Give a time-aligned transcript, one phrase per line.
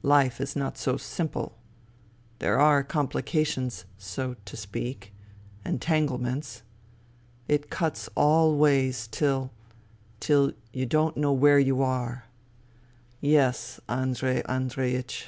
[0.00, 1.58] Life is not so simple.
[2.38, 4.56] There are complications, so THE THREE SISTERS 17 to
[4.96, 5.12] speak,
[5.62, 6.62] entanglements.
[7.48, 9.50] It cuts all ways, till...
[10.20, 12.24] till you don't know where you are.
[13.20, 15.26] Yes, Andrei Andreiech.